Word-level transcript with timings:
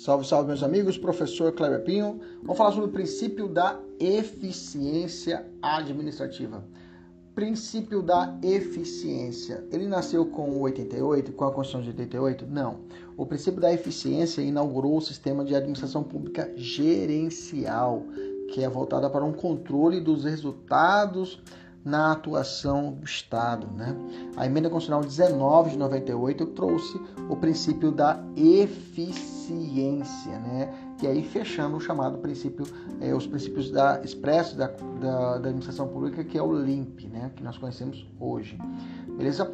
Salve, 0.00 0.26
salve, 0.26 0.48
meus 0.48 0.62
amigos. 0.62 0.96
Professor 0.96 1.52
Kleber 1.52 1.84
Pinho. 1.84 2.18
Vamos 2.40 2.56
falar 2.56 2.72
sobre 2.72 2.88
o 2.88 2.90
princípio 2.90 3.46
da 3.46 3.78
eficiência 3.98 5.44
administrativa. 5.60 6.64
Princípio 7.34 8.00
da 8.00 8.34
eficiência. 8.42 9.62
Ele 9.70 9.86
nasceu 9.86 10.24
com 10.24 10.52
o 10.52 10.60
88, 10.60 11.32
com 11.32 11.44
a 11.44 11.52
Constituição 11.52 11.82
de 11.82 11.90
88? 11.90 12.46
Não. 12.46 12.80
O 13.14 13.26
princípio 13.26 13.60
da 13.60 13.70
eficiência 13.74 14.40
inaugurou 14.40 14.96
o 14.96 15.02
sistema 15.02 15.44
de 15.44 15.54
administração 15.54 16.02
pública 16.02 16.50
gerencial, 16.56 18.02
que 18.54 18.64
é 18.64 18.70
voltada 18.70 19.10
para 19.10 19.22
um 19.22 19.34
controle 19.34 20.00
dos 20.00 20.24
resultados 20.24 21.42
na 21.84 22.12
atuação 22.12 22.92
do 22.92 23.04
Estado. 23.04 23.66
Né? 23.74 23.96
A 24.36 24.46
emenda 24.46 24.68
constitucional 24.68 25.04
19 25.04 25.70
de 25.70 25.78
98 25.78 26.46
trouxe 26.46 27.00
o 27.28 27.36
princípio 27.36 27.90
da 27.90 28.22
eficiência, 28.36 30.38
né? 30.38 30.72
e 31.02 31.06
aí 31.06 31.22
fechando 31.22 31.76
o 31.76 31.80
chamado 31.80 32.18
princípio, 32.18 32.66
é, 33.00 33.14
os 33.14 33.26
princípios 33.26 33.70
da, 33.70 34.00
expressos 34.02 34.54
da, 34.54 34.66
da, 34.66 35.38
da, 35.38 35.48
administração 35.48 35.88
pública, 35.88 36.22
que 36.22 36.36
é 36.36 36.42
o 36.42 36.52
LIMP, 36.52 37.08
né? 37.08 37.30
que 37.34 37.42
nós 37.42 37.56
conhecemos 37.56 38.06
hoje. 38.18 38.58
Beleza? 39.16 39.50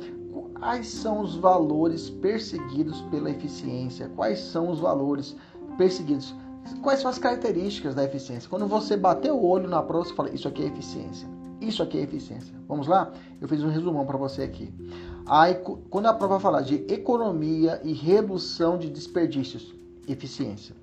Quais 0.58 0.88
são 0.88 1.20
os 1.20 1.36
valores 1.36 2.10
perseguidos 2.10 3.00
pela 3.02 3.30
eficiência? 3.30 4.10
Quais 4.16 4.40
são 4.40 4.70
os 4.70 4.80
valores 4.80 5.36
perseguidos? 5.76 6.34
Quais 6.82 7.00
são 7.00 7.10
as 7.10 7.18
características 7.18 7.94
da 7.94 8.04
eficiência? 8.04 8.50
Quando 8.50 8.66
você 8.66 8.96
bater 8.96 9.30
o 9.30 9.44
olho 9.44 9.68
na 9.68 9.82
prova, 9.82 10.04
você 10.04 10.14
fala, 10.14 10.30
isso 10.30 10.48
aqui 10.48 10.64
é 10.64 10.66
eficiência. 10.66 11.28
Isso 11.66 11.82
aqui 11.82 11.98
é 11.98 12.02
eficiência. 12.02 12.54
Vamos 12.68 12.86
lá? 12.86 13.12
Eu 13.40 13.48
fiz 13.48 13.60
um 13.64 13.68
resumão 13.68 14.06
para 14.06 14.16
você 14.16 14.42
aqui. 14.42 14.72
Aí, 15.26 15.56
quando 15.90 16.06
a 16.06 16.14
prova 16.14 16.38
falar 16.38 16.60
de 16.60 16.76
economia 16.88 17.80
e 17.82 17.92
redução 17.92 18.78
de 18.78 18.88
desperdícios, 18.88 19.74
eficiência. 20.06 20.76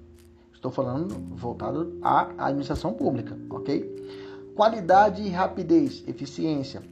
Estou 0.54 0.70
falando 0.70 1.16
voltado 1.36 1.98
à 2.02 2.48
administração 2.48 2.94
pública, 2.94 3.38
ok? 3.50 4.52
Qualidade 4.56 5.22
e 5.22 5.30
rapidez, 5.30 6.04
eficiência. 6.06 6.84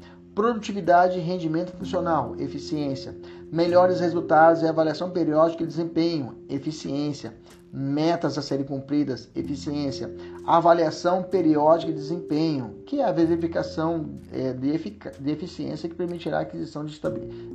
Produtividade 0.41 1.19
e 1.19 1.21
rendimento 1.21 1.71
funcional, 1.77 2.35
eficiência. 2.39 3.15
Melhores 3.51 3.99
resultados 3.99 4.63
e 4.63 4.67
avaliação 4.67 5.11
periódica 5.11 5.59
de 5.59 5.69
desempenho, 5.69 6.35
eficiência. 6.49 7.31
Metas 7.71 8.39
a 8.39 8.41
serem 8.41 8.65
cumpridas, 8.65 9.29
eficiência, 9.35 10.11
avaliação 10.43 11.21
periódica 11.21 11.91
de 11.91 11.99
desempenho, 11.99 12.81
que 12.87 13.01
é 13.01 13.05
a 13.05 13.11
verificação 13.11 14.15
é, 14.33 14.51
de, 14.51 14.71
de, 15.19 15.31
eficiência 15.31 15.87
que 15.87 15.93
permitirá 15.93 16.39
a 16.39 16.41
aquisição 16.41 16.83
de 16.85 16.99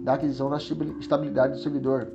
da 0.05 0.15
aquisição 0.15 0.49
da 0.49 0.57
estabilidade 0.57 1.55
do 1.55 1.59
servidor, 1.59 2.07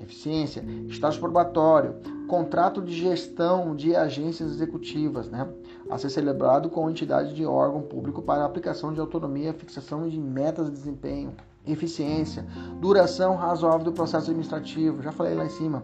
eficiência, 0.00 0.64
estágio 0.88 1.20
probatório, 1.20 1.94
contrato 2.26 2.80
de 2.80 2.92
gestão 2.92 3.74
de 3.74 3.94
agências 3.94 4.52
executivas, 4.52 5.28
né, 5.28 5.46
a 5.90 5.98
ser 5.98 6.10
celebrado 6.10 6.70
com 6.70 6.88
entidade 6.88 7.34
de 7.34 7.44
órgão 7.44 7.82
público 7.82 8.22
para 8.22 8.44
aplicação 8.44 8.92
de 8.92 9.00
autonomia, 9.00 9.52
fixação 9.52 10.08
de 10.08 10.18
metas 10.18 10.66
de 10.66 10.72
desempenho, 10.72 11.32
eficiência, 11.66 12.46
duração 12.80 13.36
razoável 13.36 13.84
do 13.84 13.92
processo 13.92 14.30
administrativo, 14.30 15.02
já 15.02 15.12
falei 15.12 15.34
lá 15.34 15.44
em 15.44 15.50
cima, 15.50 15.82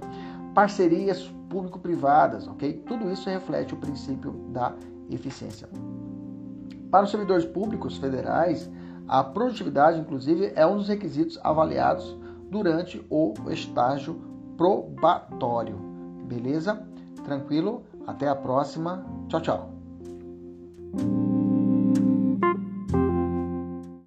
parcerias 0.55 1.31
público-privadas, 1.50 2.47
ok? 2.48 2.72
Tudo 2.87 3.11
isso 3.11 3.28
reflete 3.28 3.75
o 3.75 3.77
princípio 3.77 4.33
da 4.50 4.72
eficiência. 5.11 5.69
Para 6.91 7.05
os 7.05 7.11
servidores 7.11 7.44
públicos 7.44 7.98
federais, 7.98 8.70
a 9.09 9.22
produtividade, 9.22 10.00
inclusive, 10.00 10.53
é 10.55 10.67
um 10.67 10.77
dos 10.77 10.89
requisitos 10.89 11.39
avaliados 11.42 12.17
durante 12.51 13.05
o 13.11 13.35
estágio 13.51 14.21
probatório. 14.57 15.77
Beleza? 16.27 16.87
Tranquilo? 17.25 17.84
Até 18.07 18.29
a 18.29 18.37
próxima. 18.37 19.05
Tchau, 19.29 19.41
tchau. 19.41 19.75